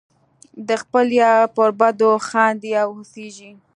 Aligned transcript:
د 0.67 0.69
خپل 0.81 1.05
یار 1.21 1.43
پر 1.55 1.69
بدو 1.79 2.11
خاندې 2.29 2.71
او 2.83 2.89
هوسیږم. 2.97 3.55